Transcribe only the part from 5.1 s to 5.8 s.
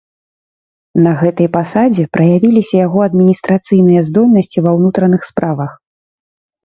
справах.